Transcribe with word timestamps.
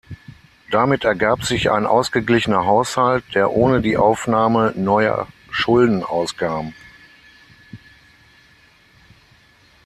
Damit 0.71 1.03
ergab 1.03 1.43
sich 1.43 1.69
ein 1.69 1.85
ausgeglichener 1.85 2.65
Haushalt, 2.65 3.23
der 3.35 3.51
ohne 3.51 3.81
die 3.81 3.97
Aufnahme 3.97 4.73
neuer 4.75 5.27
Schulden 5.51 6.03
auskam. 6.03 6.73